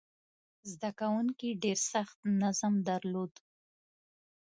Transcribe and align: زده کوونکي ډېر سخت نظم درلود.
زده 0.71 0.89
کوونکي 0.99 1.49
ډېر 1.63 1.79
سخت 1.91 2.17
نظم 2.41 2.73
درلود. 2.89 3.33